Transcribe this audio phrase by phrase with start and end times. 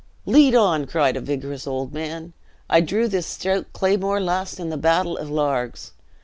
[0.25, 2.33] "Lead on!" cried a vigorous old man.
[2.67, 5.91] "I drew this stout claymore last in the battle of Largs.